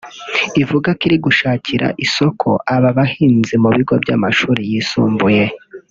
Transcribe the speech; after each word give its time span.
ivuga 0.61 0.89
ko 0.97 1.01
iri 1.07 1.17
gushakira 1.25 1.87
isoko 2.05 2.49
aba 2.75 2.89
bahinzi 2.97 3.53
mu 3.63 3.69
bigo 3.75 3.95
by’amashuri 4.03 4.61
yisumbuye 4.71 5.45